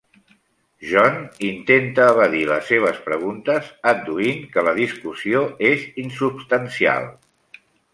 John 0.91 1.19
intenta 1.49 2.07
evadir 2.15 2.41
les 2.53 2.65
seves 2.73 2.99
preguntes 3.11 3.71
adduint 3.95 4.43
que 4.57 4.67
la 4.71 4.77
discussió 4.83 5.47
és 5.75 5.89
insubstancial. 6.09 7.13